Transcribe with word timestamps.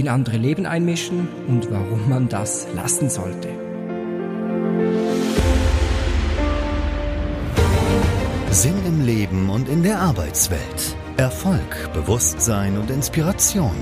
in 0.00 0.08
andere 0.08 0.38
Leben 0.38 0.64
einmischen 0.64 1.28
und 1.46 1.70
warum 1.70 2.08
man 2.08 2.28
das 2.28 2.66
lassen 2.74 3.10
sollte. 3.10 3.48
Sinn 8.50 8.74
im 8.86 9.04
Leben 9.04 9.50
und 9.50 9.68
in 9.68 9.82
der 9.82 10.00
Arbeitswelt. 10.00 10.96
Erfolg, 11.18 11.92
Bewusstsein 11.92 12.78
und 12.78 12.90
Inspiration. 12.90 13.76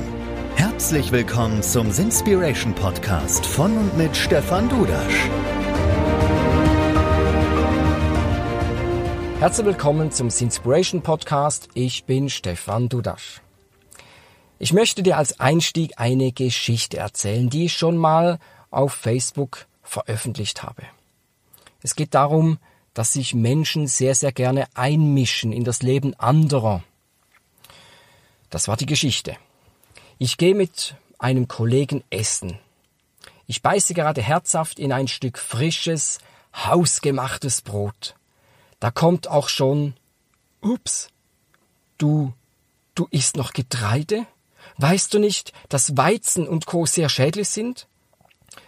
Herzlich 0.57 1.13
willkommen 1.13 1.63
zum 1.63 1.93
Sinspiration 1.93 2.75
Podcast 2.75 3.47
von 3.47 3.77
und 3.77 3.97
mit 3.97 4.17
Stefan 4.17 4.69
Dudasch. 4.69 5.31
Herzlich 9.39 9.67
willkommen 9.67 10.11
zum 10.11 10.31
Sinspiration 10.31 11.01
Podcast. 11.01 11.69
Ich 11.75 12.05
bin 12.07 12.29
Stefan 12.29 12.89
Dudasch. 12.89 13.41
Ich 14.59 14.73
möchte 14.73 15.03
dir 15.03 15.17
als 15.17 15.39
Einstieg 15.39 15.93
eine 15.97 16.33
Geschichte 16.33 16.99
erzählen, 16.99 17.49
die 17.49 17.67
ich 17.67 17.75
schon 17.75 17.97
mal 17.97 18.41
auf 18.71 18.93
Facebook 18.93 19.67
veröffentlicht 19.83 20.63
habe. 20.63 20.83
Es 21.83 21.95
geht 21.95 22.15
darum, 22.15 22.59
dass 22.93 23.13
sich 23.13 23.35
Menschen 23.35 23.87
sehr, 23.87 24.17
sehr 24.17 24.33
gerne 24.33 24.67
einmischen 24.75 25.53
in 25.53 25.63
das 25.63 25.83
Leben 25.83 26.15
anderer. 26.15 26.83
Das 28.51 28.67
war 28.67 28.77
die 28.77 28.87
Geschichte. 28.87 29.37
Ich 30.19 30.37
gehe 30.37 30.57
mit 30.57 30.97
einem 31.19 31.47
Kollegen 31.47 32.03
essen. 32.11 32.59
Ich 33.47 33.63
beiße 33.63 33.95
gerade 33.95 34.21
herzhaft 34.21 34.81
in 34.81 34.93
ein 34.93 35.07
Stück 35.07 35.39
frisches, 35.39 36.19
hausgemachtes 36.55 37.63
Brot. 37.63 38.17
Da 38.81 38.91
kommt 38.91 39.29
auch 39.29 39.49
schon, 39.49 39.95
ups, 40.61 41.11
du, 41.99 42.33
du 42.97 43.07
isst 43.11 43.37
noch 43.37 43.53
Getreide? 43.53 44.27
Weißt 44.79 45.13
du 45.13 45.19
nicht, 45.19 45.53
dass 45.69 45.97
Weizen 45.97 46.49
und 46.49 46.67
Co. 46.67 46.87
sehr 46.87 47.09
schädlich 47.09 47.49
sind? 47.49 47.89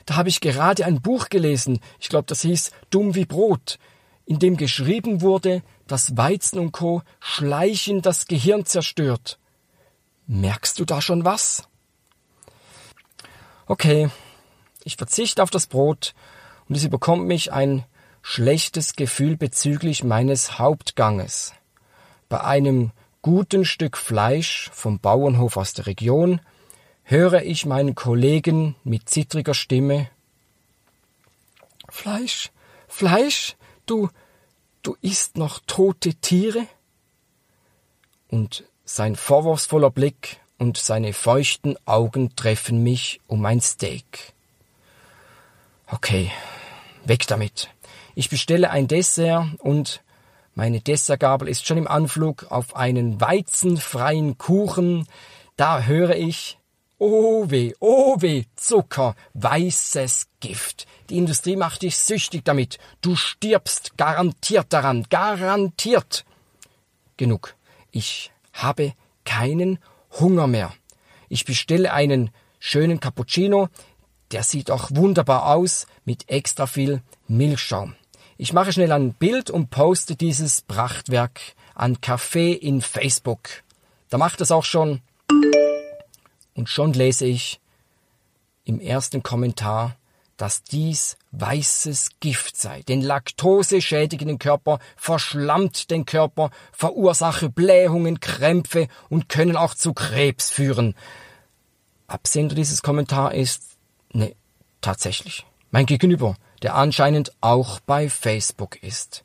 Da 0.07 0.17
habe 0.17 0.29
ich 0.29 0.41
gerade 0.41 0.85
ein 0.85 1.01
Buch 1.01 1.29
gelesen, 1.29 1.81
ich 2.01 2.09
glaube, 2.09 2.27
das 2.27 2.43
hieß 2.43 2.73
Dumm 2.91 3.15
wie 3.15 3.25
Brot, 3.25 3.79
in 4.27 4.39
dem 4.39 4.57
geschrieben 4.57 5.21
wurde, 5.21 5.63
dass 5.87 6.17
Weizen 6.17 6.59
und 6.59 6.73
Co. 6.73 7.03
schleichend 7.21 8.07
das 8.07 8.27
Gehirn 8.27 8.67
zerstört. 8.67 9.39
Merkst 10.27 10.79
du 10.79 10.85
da 10.85 11.01
schon 11.01 11.25
was? 11.25 11.65
Okay, 13.67 14.11
ich 14.83 14.97
verzichte 14.97 15.43
auf 15.43 15.51
das 15.51 15.69
Brot 15.69 16.15
und 16.69 16.77
es 16.77 16.85
überkommt 16.85 17.27
mich 17.27 17.53
ein 17.53 17.85
schlechtes 18.23 18.95
Gefühl 18.95 19.37
bezüglich 19.37 20.03
meines 20.03 20.59
Hauptganges. 20.59 21.55
Bei 22.29 22.43
einem 22.43 22.91
guten 23.23 23.65
Stück 23.65 23.97
Fleisch 23.97 24.71
vom 24.73 24.99
Bauernhof 24.99 25.57
aus 25.57 25.75
der 25.75 25.87
Region 25.87 26.41
höre 27.03 27.43
ich 27.43 27.67
meinen 27.67 27.95
Kollegen 27.95 28.77
mit 28.85 29.09
zittriger 29.09 29.55
Stimme 29.55 30.09
Fleisch, 31.91 32.51
Fleisch, 32.89 33.57
du, 33.87 34.09
du 34.83 34.97
isst 35.03 35.37
noch 35.37 35.61
tote 35.67 36.15
Tiere? 36.15 36.67
Und 38.29 38.65
sein 38.85 39.17
vorwurfsvoller 39.17 39.91
Blick 39.91 40.39
und 40.59 40.77
seine 40.77 41.13
feuchten 41.13 41.77
Augen 41.87 42.37
treffen 42.37 42.83
mich 42.83 43.21
um 43.27 43.45
ein 43.45 43.61
Steak. 43.61 44.33
Okay, 45.89 46.31
weg 47.05 47.27
damit. 47.27 47.71
Ich 48.15 48.31
bestelle 48.31 48.71
ein 48.71 48.87
Dessert 48.87 49.49
und 49.59 50.03
meine 50.55 50.81
Dessertgabel 50.81 51.49
ist 51.49 51.67
schon 51.67 51.79
im 51.79 51.89
Anflug 51.89 52.47
auf 52.51 52.77
einen 52.77 53.21
weizenfreien 53.21 54.37
Kuchen. 54.39 55.07
Da 55.57 55.83
höre 55.83 56.17
ich 56.17 56.59
Oh 57.03 57.49
weh, 57.49 57.73
oh 57.81 58.17
weh, 58.21 58.45
Zucker, 58.57 59.15
weißes 59.33 60.27
Gift. 60.41 60.87
Die 61.09 61.17
Industrie 61.17 61.57
macht 61.57 61.81
dich 61.81 61.97
süchtig 61.97 62.45
damit. 62.45 62.79
Du 63.01 63.17
stirbst 63.17 63.97
garantiert 63.97 64.71
daran, 64.75 65.07
garantiert. 65.09 66.27
Genug. 67.17 67.55
Ich 67.91 68.33
habe 68.53 68.93
keinen 69.25 69.79
Hunger 70.19 70.47
mehr. 70.47 70.75
Ich 71.31 71.47
bestelle 71.47 71.95
einen 71.95 72.31
schönen 72.59 73.01
Cappuccino, 73.01 73.69
der 74.31 74.43
sieht 74.43 74.71
auch 74.71 74.91
wunderbar 74.93 75.47
aus 75.47 75.87
mit 76.05 76.29
extra 76.29 76.67
viel 76.67 77.03
Milchschaum. 77.29 77.95
Ich 78.43 78.55
mache 78.55 78.73
schnell 78.73 78.91
ein 78.91 79.13
Bild 79.13 79.51
und 79.51 79.69
poste 79.69 80.17
dieses 80.17 80.63
Prachtwerk 80.63 81.43
an 81.75 82.01
Kaffee 82.01 82.55
in 82.55 82.81
Facebook. 82.81 83.51
Da 84.09 84.17
macht 84.17 84.41
es 84.41 84.51
auch 84.51 84.65
schon. 84.65 85.03
Und 86.55 86.71
schon 86.71 86.95
lese 86.95 87.27
ich 87.27 87.61
im 88.65 88.81
ersten 88.81 89.23
Kommentar, 89.23 89.95
dass 90.39 90.63
dies 90.63 91.19
weißes 91.33 92.13
Gift 92.21 92.57
sei. 92.57 92.81
Denn 92.81 93.03
Laktose 93.03 93.83
schädigt 93.83 94.23
den 94.23 94.39
Körper, 94.39 94.79
verschlammt 94.97 95.91
den 95.91 96.07
Körper, 96.07 96.51
verursache 96.73 97.51
Blähungen, 97.51 98.21
Krämpfe 98.21 98.89
und 99.11 99.29
können 99.29 99.57
auch 99.57 99.75
zu 99.75 99.93
Krebs 99.93 100.49
führen. 100.49 100.95
Absender 102.07 102.55
dieses 102.55 102.81
Kommentar 102.81 103.35
ist, 103.35 103.77
ne, 104.15 104.35
tatsächlich, 104.81 105.45
mein 105.73 105.85
Gegenüber, 105.85 106.37
der 106.63 106.75
anscheinend 106.75 107.33
auch 107.41 107.81
bei 107.81 108.09
Facebook 108.09 108.83
ist. 108.83 109.25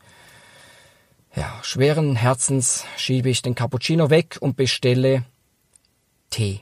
Ja, 1.36 1.60
schweren 1.64 2.16
Herzens 2.16 2.86
schiebe 2.98 3.30
ich 3.30 3.42
den 3.42 3.56
Cappuccino 3.56 4.10
weg 4.10 4.38
und 4.40 4.56
bestelle 4.56 5.26
Tee. 6.30 6.62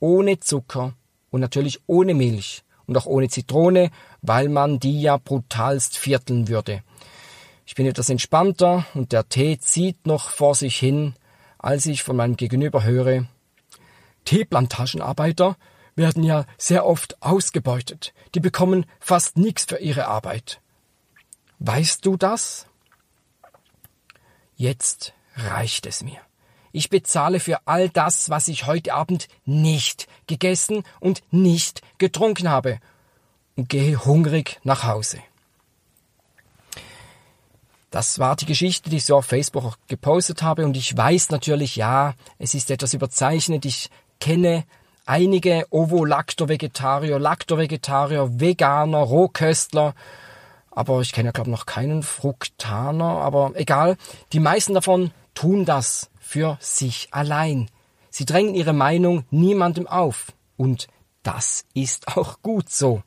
Ohne 0.00 0.40
Zucker 0.40 0.94
und 1.30 1.40
natürlich 1.40 1.80
ohne 1.86 2.14
Milch 2.14 2.64
und 2.86 2.96
auch 2.96 3.06
ohne 3.06 3.28
Zitrone, 3.28 3.90
weil 4.22 4.48
man 4.48 4.80
die 4.80 5.00
ja 5.00 5.18
brutalst 5.18 5.96
vierteln 5.96 6.48
würde. 6.48 6.82
Ich 7.66 7.74
bin 7.74 7.86
etwas 7.86 8.08
entspannter 8.08 8.86
und 8.94 9.12
der 9.12 9.28
Tee 9.28 9.58
zieht 9.58 10.06
noch 10.06 10.30
vor 10.30 10.54
sich 10.54 10.76
hin, 10.76 11.14
als 11.58 11.86
ich 11.86 12.02
von 12.02 12.16
meinem 12.16 12.36
Gegenüber 12.36 12.82
höre, 12.82 13.26
Teeplantagenarbeiter 14.24 15.56
werden 15.98 16.22
ja 16.22 16.46
sehr 16.56 16.86
oft 16.86 17.22
ausgebeutet. 17.22 18.14
Die 18.34 18.40
bekommen 18.40 18.86
fast 19.00 19.36
nichts 19.36 19.66
für 19.66 19.76
ihre 19.76 20.06
Arbeit. 20.06 20.62
Weißt 21.58 22.06
du 22.06 22.16
das? 22.16 22.66
Jetzt 24.56 25.12
reicht 25.36 25.84
es 25.84 26.02
mir. 26.02 26.20
Ich 26.72 26.90
bezahle 26.90 27.40
für 27.40 27.66
all 27.66 27.88
das, 27.88 28.30
was 28.30 28.48
ich 28.48 28.66
heute 28.66 28.94
Abend 28.94 29.28
nicht 29.44 30.08
gegessen 30.26 30.84
und 31.00 31.22
nicht 31.30 31.82
getrunken 31.98 32.48
habe 32.48 32.78
und 33.56 33.68
gehe 33.68 34.04
hungrig 34.04 34.60
nach 34.62 34.84
Hause. 34.84 35.18
Das 37.90 38.18
war 38.18 38.36
die 38.36 38.46
Geschichte, 38.46 38.90
die 38.90 38.98
ich 38.98 39.06
so 39.06 39.16
auf 39.16 39.26
Facebook 39.26 39.78
gepostet 39.88 40.42
habe 40.42 40.66
und 40.66 40.76
ich 40.76 40.94
weiß 40.94 41.30
natürlich, 41.30 41.76
ja, 41.76 42.14
es 42.38 42.54
ist 42.54 42.70
etwas 42.70 42.92
überzeichnet. 42.92 43.64
Ich 43.64 43.88
kenne 44.20 44.64
einige 45.08 45.66
Ovo-Lacto-Vegetarier, 45.70 47.18
Lacto-Vegetarier, 47.18 48.40
Veganer, 48.40 48.98
Rohköstler, 48.98 49.94
aber 50.70 51.00
ich 51.00 51.12
kenne, 51.12 51.32
glaube 51.32 51.50
ich, 51.50 51.56
noch 51.56 51.66
keinen 51.66 52.02
Fruktaner, 52.02 53.04
aber 53.04 53.52
egal. 53.54 53.96
Die 54.32 54.38
meisten 54.38 54.74
davon 54.74 55.10
tun 55.34 55.64
das 55.64 56.10
für 56.20 56.58
sich 56.60 57.08
allein. 57.10 57.68
Sie 58.10 58.26
drängen 58.26 58.54
ihre 58.54 58.74
Meinung 58.74 59.24
niemandem 59.30 59.86
auf. 59.86 60.26
Und 60.56 60.88
das 61.22 61.64
ist 61.74 62.16
auch 62.16 62.42
gut 62.42 62.70
so. 62.70 63.02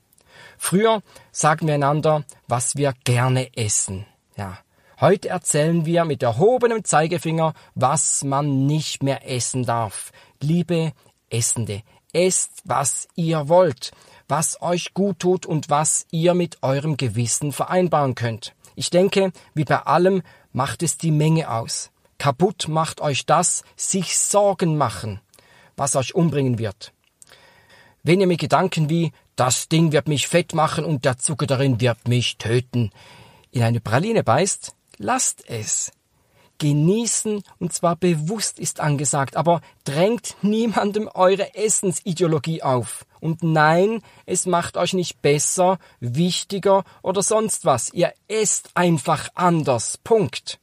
Früher 0.57 1.01
sagen 1.31 1.68
wir 1.68 1.75
einander, 1.75 2.23
was 2.47 2.75
wir 2.75 2.94
gerne 3.03 3.56
essen. 3.56 4.06
Ja. 4.35 4.57
Heute 5.00 5.29
erzählen 5.29 5.85
wir 5.85 6.06
mit 6.06 6.23
erhobenem 6.23 6.83
Zeigefinger, 6.83 7.53
was 7.73 8.23
man 8.23 8.66
nicht 8.66 9.01
mehr 9.01 9.29
essen 9.29 9.66
darf. 9.66 10.12
Liebe 10.39 10.94
Essende, 11.31 11.84
esst, 12.14 12.62
was 12.66 13.07
ihr 13.16 13.48
wollt, 13.48 13.92
was 14.28 14.62
euch 14.62 14.94
gut 14.94 15.19
tut 15.19 15.45
und 15.45 15.69
was 15.69 16.06
ihr 16.12 16.33
mit 16.33 16.62
eurem 16.62 16.98
Gewissen 16.98 17.51
vereinbaren 17.51 18.16
könnt. 18.16 18.54
Ich 18.75 18.89
denke, 18.89 19.31
wie 19.54 19.66
bei 19.66 19.80
allem 19.80 20.22
macht 20.54 20.83
es 20.83 20.98
die 20.98 21.12
Menge 21.12 21.50
aus. 21.50 21.92
Kaputt 22.18 22.68
macht 22.68 23.01
euch 23.01 23.25
das, 23.25 23.63
sich 23.75 24.18
Sorgen 24.18 24.78
machen, 24.78 25.19
was 25.75 25.95
euch 25.95 26.13
umbringen 26.13 26.60
wird. 26.60 26.94
Wenn 28.04 28.22
ihr 28.22 28.28
mit 28.28 28.39
Gedanken 28.39 28.89
wie, 28.89 29.12
das 29.36 29.69
Ding 29.69 29.92
wird 29.92 30.07
mich 30.07 30.28
fett 30.28 30.54
machen 30.54 30.86
und 30.86 31.06
der 31.06 31.18
Zucker 31.18 31.48
darin 31.48 31.81
wird 31.81 32.07
mich 32.07 32.38
töten, 32.38 32.92
in 33.51 33.63
eine 33.63 33.80
Praline 33.80 34.24
beißt, 34.24 34.74
lasst 34.98 35.50
es. 35.50 35.92
Genießen 36.62 37.42
und 37.58 37.74
zwar 37.74 37.96
bewusst 37.96 38.60
ist 38.60 38.81
angesagt, 38.81 39.36
aber 39.36 39.62
drängt 39.84 40.36
niemandem 40.44 41.10
eure 41.12 41.56
Essensideologie 41.56 42.62
auf. 42.62 43.08
Und 43.19 43.42
nein, 43.42 44.04
es 44.28 44.46
macht 44.46 44.78
euch 44.78 44.94
nicht 44.94 45.24
besser, 45.24 45.80
wichtiger 46.00 46.84
oder 47.02 47.24
sonst 47.24 47.66
was. 47.66 47.92
Ihr 47.94 48.13
esst 48.28 48.69
einfach 48.75 49.30
anders. 49.34 49.98
Punkt. 50.04 50.60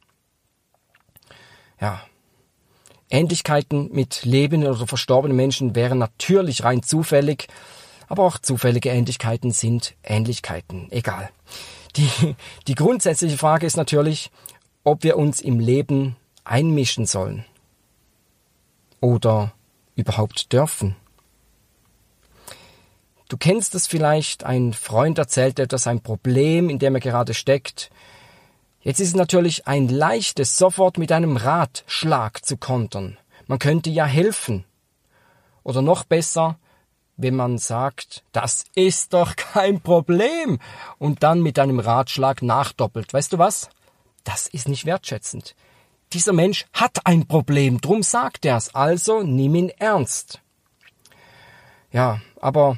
Ja. 1.81 1.99
Ähnlichkeiten 3.09 3.89
mit 3.91 4.23
lebenden 4.23 4.71
oder 4.71 4.87
verstorbenen 4.87 5.35
Menschen 5.35 5.75
wären 5.75 5.97
natürlich 5.97 6.63
rein 6.63 6.81
zufällig, 6.81 7.47
aber 8.07 8.23
auch 8.23 8.37
zufällige 8.37 8.87
Ähnlichkeiten 8.87 9.51
sind 9.51 9.95
Ähnlichkeiten. 10.01 10.89
Egal. 10.91 11.29
Die, 11.97 12.35
die 12.67 12.75
grundsätzliche 12.75 13.37
Frage 13.37 13.65
ist 13.65 13.75
natürlich, 13.75 14.31
ob 14.83 15.03
wir 15.03 15.17
uns 15.17 15.41
im 15.41 15.59
Leben 15.59 16.15
einmischen 16.43 17.05
sollen 17.05 17.45
oder 19.01 19.53
überhaupt 19.95 20.51
dürfen. 20.53 20.95
Du 23.27 23.37
kennst 23.37 23.75
es 23.75 23.85
vielleicht, 23.85 24.43
ein 24.43 24.73
Freund 24.73 25.19
erzählt 25.19 25.59
etwas, 25.59 25.85
ein 25.85 26.01
Problem, 26.01 26.69
in 26.69 26.79
dem 26.79 26.95
er 26.95 27.01
gerade 27.01 27.35
steckt. 27.35 27.91
Jetzt 28.81 28.99
ist 28.99 29.09
es 29.09 29.15
natürlich 29.15 29.67
ein 29.67 29.87
leichtes, 29.87 30.57
sofort 30.57 30.97
mit 30.97 31.11
einem 31.11 31.37
Ratschlag 31.37 32.43
zu 32.43 32.57
kontern. 32.57 33.19
Man 33.45 33.59
könnte 33.59 33.91
ja 33.91 34.05
helfen. 34.05 34.65
Oder 35.63 35.83
noch 35.83 36.05
besser, 36.05 36.57
wenn 37.17 37.35
man 37.35 37.57
sagt, 37.57 38.23
das 38.31 38.63
ist 38.73 39.13
doch 39.13 39.35
kein 39.35 39.81
Problem 39.81 40.59
und 40.97 41.21
dann 41.21 41.41
mit 41.43 41.59
einem 41.59 41.79
Ratschlag 41.79 42.41
nachdoppelt. 42.41 43.13
Weißt 43.13 43.33
du 43.33 43.37
was? 43.37 43.69
Das 44.29 44.45
ist 44.45 44.67
nicht 44.67 44.85
wertschätzend. 44.85 45.55
Dieser 46.13 46.33
Mensch 46.33 46.67
hat 46.71 47.07
ein 47.07 47.25
Problem, 47.25 47.81
drum 47.81 48.03
sagt 48.03 48.45
er's, 48.45 48.75
also 48.75 49.23
nimm 49.23 49.55
ihn 49.55 49.69
ernst. 49.69 50.39
Ja, 51.91 52.21
aber 52.39 52.77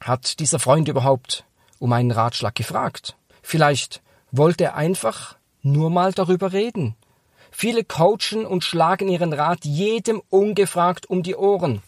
hat 0.00 0.38
dieser 0.38 0.60
Freund 0.60 0.86
überhaupt 0.86 1.44
um 1.80 1.92
einen 1.92 2.12
Ratschlag 2.12 2.54
gefragt? 2.54 3.16
Vielleicht 3.42 4.02
wollte 4.30 4.62
er 4.62 4.76
einfach 4.76 5.36
nur 5.62 5.90
mal 5.90 6.12
darüber 6.12 6.52
reden. 6.52 6.94
Viele 7.50 7.82
coachen 7.82 8.46
und 8.46 8.62
schlagen 8.62 9.08
ihren 9.08 9.32
Rat 9.32 9.64
jedem 9.64 10.22
ungefragt 10.30 11.10
um 11.10 11.24
die 11.24 11.34
Ohren. 11.34 11.82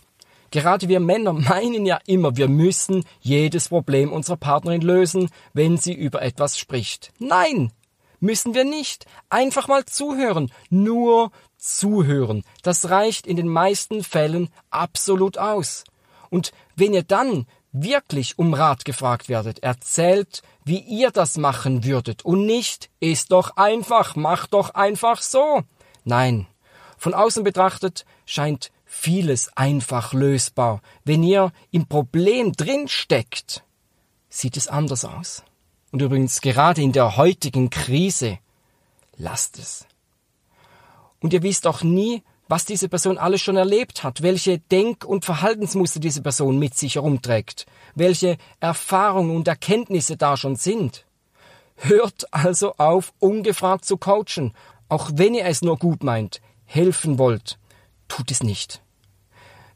Gerade 0.51 0.89
wir 0.89 0.99
Männer 0.99 1.33
meinen 1.33 1.87
ja 1.87 2.01
immer, 2.07 2.37
wir 2.37 2.49
müssen 2.49 3.05
jedes 3.21 3.69
Problem 3.69 4.13
unserer 4.13 4.37
Partnerin 4.37 4.81
lösen, 4.81 5.31
wenn 5.53 5.77
sie 5.77 5.95
über 5.95 6.23
etwas 6.23 6.59
spricht. 6.59 7.13
Nein, 7.21 7.71
müssen 8.21 8.55
wir 8.55 8.65
nicht. 8.65 9.07
Einfach 9.31 9.69
mal 9.69 9.85
zuhören. 9.85 10.53
Nur 10.71 11.31
zuhören. 11.57 12.45
Das 12.63 12.91
reicht 12.91 13.27
in 13.27 13.37
den 13.37 13.49
meisten 13.49 14.03
Fällen 14.05 14.49
absolut 14.71 15.39
aus. 15.39 15.85
Und 16.31 16.53
wenn 16.77 16.95
ihr 16.95 17.03
dann 17.03 17.47
wirklich 17.73 18.39
um 18.39 18.55
Rat 18.55 18.85
gefragt 18.85 19.29
werdet, 19.29 19.63
erzählt, 19.63 20.43
wie 20.65 20.79
ihr 20.79 21.11
das 21.11 21.37
machen 21.37 21.85
würdet 21.85 22.25
und 22.25 22.47
nicht, 22.47 22.91
ist 23.01 23.33
doch 23.33 23.57
einfach, 23.57 24.17
macht 24.17 24.55
doch 24.55 24.71
einfach 24.75 25.23
so. 25.23 25.63
Nein. 26.05 26.47
Von 26.97 27.15
außen 27.15 27.45
betrachtet 27.45 28.05
scheint 28.27 28.73
vieles 28.85 29.57
einfach 29.57 30.13
lösbar. 30.13 30.81
Wenn 31.05 31.23
ihr 31.23 31.53
im 31.71 31.87
Problem 31.87 32.53
drin 32.53 32.89
steckt, 32.89 33.63
sieht 34.29 34.57
es 34.57 34.69
anders 34.69 35.05
aus. 35.05 35.45
Und 35.91 36.03
übrigens 36.03 36.41
gerade 36.41 36.83
in 36.83 36.93
der 36.93 37.17
heutigen 37.17 37.71
Krise, 37.71 38.39
lasst 39.17 39.59
es. 39.59 39.87
Und 41.21 41.33
ihr 41.33 41.43
wisst 41.43 41.67
auch 41.67 41.83
nie, 41.83 42.23
was 42.47 42.65
diese 42.65 42.89
Person 42.89 43.19
alles 43.19 43.43
schon 43.43 43.57
erlebt 43.57 44.05
hat, 44.05 44.23
welche 44.23 44.59
Denk- 44.59 45.05
und 45.05 45.25
Verhaltensmuster 45.25 46.01
diese 46.01 46.23
Person 46.23 46.59
mit 46.59 46.77
sich 46.77 46.95
herumträgt, 46.95 47.67
welche 47.95 48.39
Erfahrungen 48.61 49.37
und 49.37 49.49
Erkenntnisse 49.49 50.17
da 50.17 50.37
schon 50.37 50.57
sind. 50.57 51.05
Hört 51.77 52.33
also 52.33 52.75
auf, 52.77 53.13
ungefragt 53.19 53.85
zu 53.85 53.97
coachen, 53.97 54.55
auch 54.89 55.11
wenn 55.15 55.35
ihr 55.35 55.45
es 55.45 55.63
nur 55.63 55.77
gut 55.77 56.03
meint, 56.03 56.41
helfen 56.65 57.19
wollt 57.19 57.59
tut 58.09 58.31
es 58.31 58.43
nicht. 58.43 58.83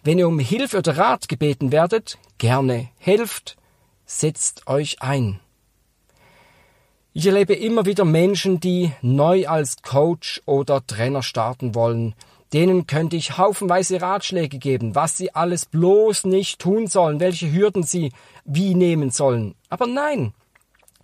Wenn 0.03 0.19
ihr 0.19 0.27
um 0.27 0.39
Hilfe 0.39 0.79
oder 0.79 0.97
Rat 0.97 1.29
gebeten 1.29 1.71
werdet, 1.71 2.19
gerne 2.39 2.89
helft, 2.99 3.57
setzt 4.05 4.67
euch 4.67 5.01
ein. 5.01 5.39
Ich 7.15 7.27
erlebe 7.27 7.53
immer 7.53 7.85
wieder 7.85 8.07
Menschen, 8.07 8.59
die 8.59 8.91
neu 9.03 9.47
als 9.47 9.83
Coach 9.83 10.41
oder 10.47 10.87
Trainer 10.87 11.23
starten 11.23 11.75
wollen. 11.75 12.15
Denen 12.55 12.87
könnte 12.87 13.17
ich 13.17 13.37
haufenweise 13.37 14.01
Ratschläge 14.01 14.59
geben, 14.59 14.95
was 14.95 15.19
sie 15.19 15.35
alles 15.35 15.67
bloß 15.67 16.25
nicht 16.25 16.59
tun 16.59 16.87
sollen, 16.87 17.21
welche 17.21 17.53
Hürden 17.53 17.83
sie 17.83 18.13
wie 18.47 18.75
nehmen 18.75 19.11
sollen. 19.11 19.55
Aber 19.69 19.87
nein, 19.87 20.33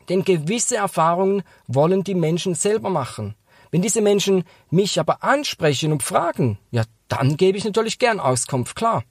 denn 0.08 0.24
gewisse 0.24 0.76
Erfahrungen 0.76 1.42
wollen 1.66 2.04
die 2.04 2.14
Menschen 2.14 2.54
selber 2.54 2.88
machen. 2.88 3.34
Wenn 3.70 3.82
diese 3.82 4.00
Menschen 4.00 4.44
mich 4.70 4.98
aber 4.98 5.22
ansprechen 5.22 5.92
und 5.92 6.02
fragen, 6.02 6.58
ja, 6.70 6.84
dann 7.08 7.36
gebe 7.36 7.58
ich 7.58 7.64
natürlich 7.64 7.98
gern 7.98 8.18
Auskunft, 8.18 8.76
klar. 8.76 9.04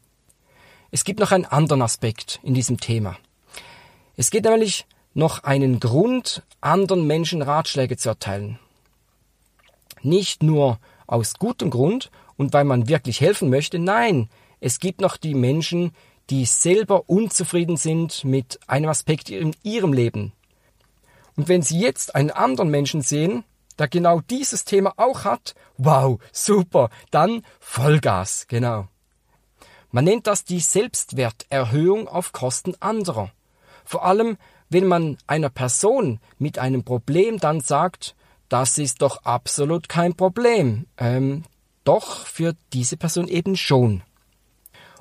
Es 0.90 1.04
gibt 1.04 1.20
noch 1.20 1.32
einen 1.32 1.46
anderen 1.46 1.84
Aspekt 1.84 2.40
in 2.42 2.56
diesem 2.56 2.80
Thema. 2.80 3.18
Es 4.16 4.32
gibt 4.32 4.46
nämlich 4.46 4.88
noch 5.18 5.44
einen 5.44 5.80
Grund, 5.80 6.44
anderen 6.62 7.08
Menschen 7.08 7.42
Ratschläge 7.42 7.98
zu 7.98 8.10
erteilen. 8.10 8.60
Nicht 10.04 10.44
nur 10.44 10.80
aus 11.08 11.34
gutem 11.40 11.72
Grund 11.72 12.12
und 12.38 12.54
weil 12.54 12.66
man 12.66 12.88
wirklich 12.88 13.20
helfen 13.20 13.50
möchte, 13.50 13.80
nein, 13.80 14.30
es 14.60 14.80
gibt 14.80 15.02
noch 15.02 15.18
die 15.18 15.34
Menschen, 15.34 15.92
die 16.30 16.46
selber 16.46 17.10
unzufrieden 17.10 17.78
sind 17.78 18.26
mit 18.26 18.60
einem 18.68 18.90
Aspekt 18.90 19.30
in 19.30 19.56
ihrem 19.64 19.92
Leben. 19.92 20.34
Und 21.36 21.48
wenn 21.48 21.64
sie 21.64 21.80
jetzt 21.80 22.14
einen 22.16 22.32
anderen 22.32 22.70
Menschen 22.70 23.02
sehen, 23.02 23.44
der 23.80 23.88
genau 23.88 24.22
dieses 24.22 24.66
Thema 24.66 24.94
auch 24.98 25.24
hat, 25.24 25.56
wow, 25.78 26.20
super, 26.32 26.90
dann 27.10 27.44
Vollgas, 27.60 28.46
genau. 28.48 28.88
Man 29.90 30.04
nennt 30.06 30.28
das 30.28 30.44
die 30.44 30.60
Selbstwerterhöhung 30.60 32.08
auf 32.08 32.34
Kosten 32.34 32.76
anderer. 32.80 33.32
Vor 33.86 34.04
allem, 34.06 34.38
wenn 34.70 34.86
man 34.86 35.18
einer 35.28 35.50
Person 35.50 36.20
mit 36.38 36.60
einem 36.60 36.84
Problem 36.84 37.40
dann 37.40 37.62
sagt, 37.62 38.16
das 38.50 38.78
ist 38.78 39.02
doch 39.02 39.24
absolut 39.24 39.90
kein 39.90 40.16
Problem. 40.16 40.86
Ähm, 40.98 41.44
doch 41.84 42.26
für 42.26 42.56
diese 42.74 42.98
Person 42.98 43.28
eben 43.28 43.56
schon. 43.56 44.04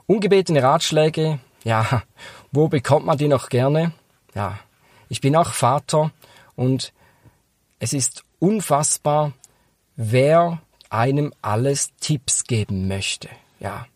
Ungebetene 0.07 0.63
Ratschläge, 0.63 1.41
ja, 1.65 2.03
wo 2.53 2.69
bekommt 2.69 3.07
man 3.07 3.19
die 3.19 3.29
noch 3.29 3.49
gerne? 3.49 3.93
Ja, 4.35 4.59
ich 5.09 5.21
bin 5.21 5.35
auch 5.35 5.53
Vater 5.53 6.13
und 6.55 6.93
es 7.79 7.93
ist 7.93 8.25
unfassbar, 8.39 9.33
wer 9.97 10.63
einem 10.91 11.33
alles 11.43 11.91
Tipps 12.01 12.45
geben 12.45 12.87
möchte. 12.87 13.29
Ja. 13.59 13.87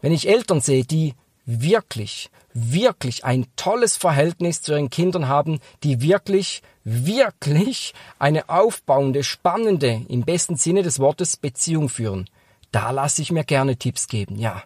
Wenn 0.00 0.12
ich 0.12 0.28
Eltern 0.28 0.60
sehe, 0.60 0.84
die 0.84 1.14
wirklich, 1.46 2.28
wirklich 2.52 3.24
ein 3.24 3.46
tolles 3.56 3.96
Verhältnis 3.96 4.62
zu 4.62 4.72
ihren 4.72 4.90
Kindern 4.90 5.28
haben, 5.28 5.60
die 5.82 6.02
wirklich, 6.02 6.62
wirklich 6.84 7.94
eine 8.18 8.48
aufbauende, 8.48 9.24
spannende, 9.24 10.04
im 10.08 10.22
besten 10.22 10.56
Sinne 10.56 10.82
des 10.82 10.98
Wortes 10.98 11.36
Beziehung 11.36 11.88
führen, 11.88 12.28
da 12.72 12.90
lasse 12.90 13.22
ich 13.22 13.32
mir 13.32 13.44
gerne 13.44 13.76
Tipps 13.76 14.08
geben, 14.08 14.36
ja. 14.36 14.62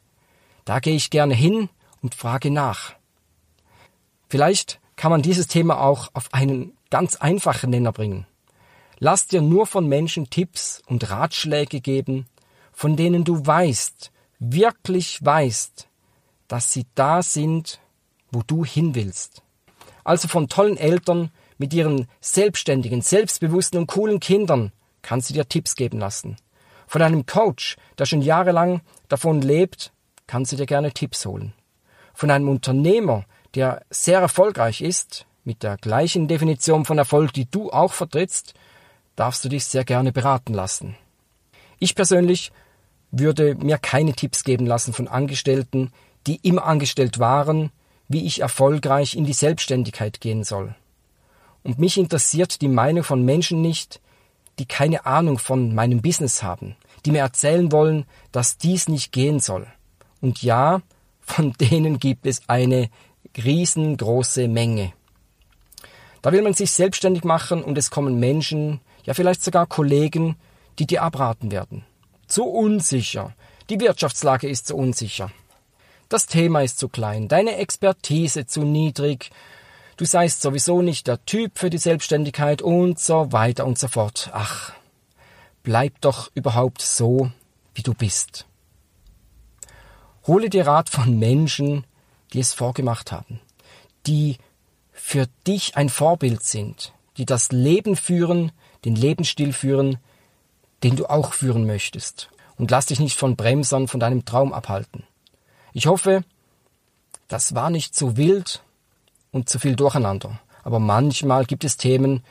Da 0.64 0.80
gehe 0.80 0.96
ich 0.96 1.10
gerne 1.10 1.34
hin 1.34 1.68
und 2.02 2.14
frage 2.14 2.50
nach. 2.50 2.94
Vielleicht 4.28 4.80
kann 4.96 5.10
man 5.10 5.22
dieses 5.22 5.46
Thema 5.46 5.80
auch 5.80 6.10
auf 6.14 6.32
einen 6.32 6.76
ganz 6.90 7.16
einfachen 7.16 7.70
Nenner 7.70 7.92
bringen. 7.92 8.26
Lass 8.98 9.26
dir 9.26 9.40
nur 9.40 9.66
von 9.66 9.88
Menschen 9.88 10.28
Tipps 10.28 10.82
und 10.86 11.10
Ratschläge 11.10 11.80
geben, 11.80 12.26
von 12.72 12.96
denen 12.96 13.24
du 13.24 13.44
weißt, 13.44 14.12
wirklich 14.38 15.24
weißt, 15.24 15.88
dass 16.50 16.72
sie 16.72 16.84
da 16.96 17.22
sind, 17.22 17.78
wo 18.32 18.42
du 18.44 18.64
hin 18.64 18.96
willst. 18.96 19.42
Also 20.02 20.26
von 20.26 20.48
tollen 20.48 20.76
Eltern 20.76 21.30
mit 21.58 21.72
ihren 21.72 22.08
selbstständigen, 22.20 23.02
selbstbewussten 23.02 23.78
und 23.78 23.86
coolen 23.86 24.18
Kindern 24.18 24.72
kannst 25.00 25.30
du 25.30 25.34
dir 25.34 25.48
Tipps 25.48 25.76
geben 25.76 26.00
lassen. 26.00 26.36
Von 26.88 27.02
einem 27.02 27.24
Coach, 27.24 27.76
der 27.98 28.06
schon 28.06 28.20
jahrelang 28.20 28.80
davon 29.08 29.42
lebt, 29.42 29.92
kannst 30.26 30.50
du 30.50 30.56
dir 30.56 30.66
gerne 30.66 30.90
Tipps 30.90 31.24
holen. 31.24 31.52
Von 32.14 32.32
einem 32.32 32.48
Unternehmer, 32.48 33.26
der 33.54 33.82
sehr 33.88 34.18
erfolgreich 34.18 34.80
ist, 34.80 35.26
mit 35.44 35.62
der 35.62 35.76
gleichen 35.76 36.26
Definition 36.26 36.84
von 36.84 36.98
Erfolg, 36.98 37.32
die 37.32 37.48
du 37.48 37.70
auch 37.70 37.92
vertrittst, 37.92 38.54
darfst 39.14 39.44
du 39.44 39.48
dich 39.48 39.66
sehr 39.66 39.84
gerne 39.84 40.10
beraten 40.10 40.52
lassen. 40.52 40.96
Ich 41.78 41.94
persönlich 41.94 42.50
würde 43.12 43.54
mir 43.54 43.78
keine 43.78 44.14
Tipps 44.14 44.42
geben 44.42 44.66
lassen 44.66 44.92
von 44.92 45.06
Angestellten, 45.06 45.92
die 46.26 46.36
immer 46.42 46.64
angestellt 46.64 47.18
waren, 47.18 47.70
wie 48.08 48.26
ich 48.26 48.40
erfolgreich 48.40 49.14
in 49.14 49.24
die 49.24 49.32
Selbstständigkeit 49.32 50.20
gehen 50.20 50.44
soll. 50.44 50.74
Und 51.62 51.78
mich 51.78 51.98
interessiert 51.98 52.60
die 52.60 52.68
Meinung 52.68 53.04
von 53.04 53.24
Menschen 53.24 53.60
nicht, 53.60 54.00
die 54.58 54.66
keine 54.66 55.06
Ahnung 55.06 55.38
von 55.38 55.74
meinem 55.74 56.02
Business 56.02 56.42
haben, 56.42 56.76
die 57.04 57.12
mir 57.12 57.20
erzählen 57.20 57.72
wollen, 57.72 58.04
dass 58.32 58.58
dies 58.58 58.88
nicht 58.88 59.12
gehen 59.12 59.40
soll. 59.40 59.66
Und 60.20 60.42
ja, 60.42 60.82
von 61.20 61.52
denen 61.60 61.98
gibt 61.98 62.26
es 62.26 62.42
eine 62.48 62.90
riesengroße 63.36 64.48
Menge. 64.48 64.92
Da 66.22 66.32
will 66.32 66.42
man 66.42 66.54
sich 66.54 66.70
selbstständig 66.72 67.24
machen 67.24 67.62
und 67.62 67.78
es 67.78 67.90
kommen 67.90 68.20
Menschen, 68.20 68.80
ja 69.04 69.14
vielleicht 69.14 69.42
sogar 69.42 69.66
Kollegen, 69.66 70.36
die 70.78 70.86
dir 70.86 71.02
abraten 71.02 71.50
werden. 71.50 71.84
zu 72.26 72.44
unsicher, 72.44 73.34
die 73.70 73.80
Wirtschaftslage 73.80 74.48
ist 74.48 74.68
zu 74.68 74.76
unsicher, 74.76 75.30
das 76.10 76.26
Thema 76.26 76.62
ist 76.62 76.78
zu 76.78 76.88
klein, 76.88 77.28
deine 77.28 77.56
Expertise 77.56 78.46
zu 78.46 78.62
niedrig, 78.62 79.30
du 79.96 80.04
seist 80.04 80.42
sowieso 80.42 80.82
nicht 80.82 81.06
der 81.06 81.24
Typ 81.24 81.58
für 81.58 81.70
die 81.70 81.78
Selbstständigkeit 81.78 82.62
und 82.62 82.98
so 82.98 83.32
weiter 83.32 83.64
und 83.64 83.78
so 83.78 83.88
fort. 83.88 84.30
Ach, 84.32 84.72
bleib 85.62 86.00
doch 86.00 86.30
überhaupt 86.34 86.82
so, 86.82 87.30
wie 87.74 87.82
du 87.82 87.94
bist. 87.94 88.46
Hole 90.26 90.50
dir 90.50 90.66
Rat 90.66 90.90
von 90.90 91.18
Menschen, 91.18 91.84
die 92.32 92.40
es 92.40 92.52
vorgemacht 92.52 93.12
haben, 93.12 93.40
die 94.06 94.38
für 94.92 95.26
dich 95.46 95.76
ein 95.76 95.88
Vorbild 95.88 96.42
sind, 96.42 96.92
die 97.16 97.24
das 97.24 97.52
Leben 97.52 97.96
führen, 97.96 98.52
den 98.84 98.96
Lebensstil 98.96 99.52
führen, 99.52 99.98
den 100.82 100.96
du 100.96 101.06
auch 101.06 101.34
führen 101.34 101.66
möchtest. 101.66 102.30
Und 102.56 102.70
lass 102.70 102.86
dich 102.86 103.00
nicht 103.00 103.16
von 103.16 103.36
Bremsern 103.36 103.88
von 103.88 104.00
deinem 104.00 104.24
Traum 104.24 104.52
abhalten. 104.52 105.04
Ich 105.72 105.86
hoffe, 105.86 106.24
das 107.28 107.54
war 107.54 107.70
nicht 107.70 107.94
zu 107.94 108.16
wild 108.16 108.62
und 109.30 109.48
zu 109.48 109.58
viel 109.58 109.76
Durcheinander. 109.76 110.40
Aber 110.64 110.78
manchmal 110.78 111.44
gibt 111.44 111.64
es 111.64 111.76
Themen, 111.76 112.22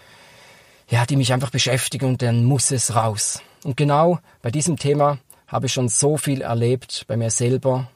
ja, 0.89 1.05
die 1.05 1.15
mich 1.15 1.33
einfach 1.33 1.51
beschäftigen 1.51 2.05
und 2.05 2.21
dann 2.21 2.43
muss 2.43 2.71
es 2.71 2.95
raus. 2.95 3.41
Und 3.63 3.77
genau 3.77 4.19
bei 4.41 4.51
diesem 4.51 4.77
Thema 4.77 5.19
habe 5.47 5.65
ich 5.65 5.73
schon 5.73 5.89
so 5.89 6.17
viel 6.17 6.41
erlebt 6.41 7.05
bei 7.07 7.17
mir 7.17 7.31
selber 7.31 7.89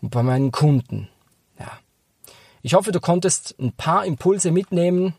und 0.00 0.10
bei 0.10 0.22
meinen 0.22 0.52
Kunden. 0.52 1.08
Ja. 1.58 1.70
Ich 2.62 2.74
hoffe, 2.74 2.92
du 2.92 3.00
konntest 3.00 3.54
ein 3.58 3.72
paar 3.72 4.04
Impulse 4.04 4.50
mitnehmen. 4.50 5.14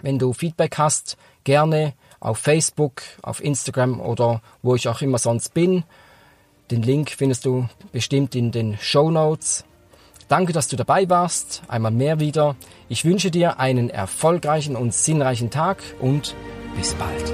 Wenn 0.00 0.18
du 0.18 0.32
Feedback 0.32 0.78
hast, 0.78 1.16
gerne 1.44 1.94
auf 2.20 2.38
Facebook, 2.38 3.02
auf 3.22 3.42
Instagram 3.42 4.00
oder 4.00 4.42
wo 4.62 4.74
ich 4.74 4.88
auch 4.88 5.02
immer 5.02 5.18
sonst 5.18 5.54
bin. 5.54 5.84
Den 6.70 6.82
Link 6.82 7.10
findest 7.10 7.44
du 7.44 7.68
bestimmt 7.92 8.34
in 8.34 8.50
den 8.50 8.76
Show 8.78 9.10
Notes. 9.10 9.64
Danke, 10.28 10.52
dass 10.52 10.68
du 10.68 10.76
dabei 10.76 11.08
warst. 11.08 11.62
Einmal 11.68 11.92
mehr 11.92 12.18
wieder. 12.18 12.56
Ich 12.88 13.04
wünsche 13.04 13.30
dir 13.30 13.60
einen 13.60 13.90
erfolgreichen 13.90 14.74
und 14.74 14.92
sinnreichen 14.92 15.50
Tag 15.50 15.78
und 16.00 16.34
bis 16.76 16.94
bald. 16.94 17.32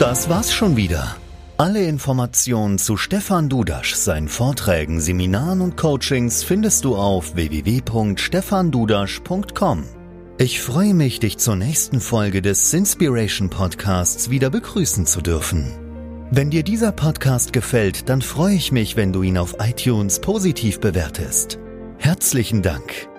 Das 0.00 0.28
war's 0.28 0.52
schon 0.52 0.76
wieder. 0.76 1.14
Alle 1.58 1.84
Informationen 1.84 2.78
zu 2.78 2.96
Stefan 2.96 3.50
Dudasch, 3.50 3.94
seinen 3.94 4.28
Vorträgen, 4.28 4.98
Seminaren 4.98 5.60
und 5.60 5.76
Coachings 5.76 6.42
findest 6.42 6.86
du 6.86 6.96
auf 6.96 7.34
www.stefandudasch.com. 7.34 9.99
Ich 10.42 10.62
freue 10.62 10.94
mich, 10.94 11.20
dich 11.20 11.36
zur 11.36 11.54
nächsten 11.54 12.00
Folge 12.00 12.40
des 12.40 12.72
Inspiration 12.72 13.50
Podcasts 13.50 14.30
wieder 14.30 14.48
begrüßen 14.48 15.04
zu 15.04 15.20
dürfen. 15.20 15.70
Wenn 16.30 16.48
dir 16.48 16.62
dieser 16.62 16.92
Podcast 16.92 17.52
gefällt, 17.52 18.08
dann 18.08 18.22
freue 18.22 18.54
ich 18.54 18.72
mich, 18.72 18.96
wenn 18.96 19.12
du 19.12 19.22
ihn 19.22 19.36
auf 19.36 19.56
iTunes 19.60 20.18
positiv 20.18 20.80
bewertest. 20.80 21.58
Herzlichen 21.98 22.62
Dank. 22.62 23.09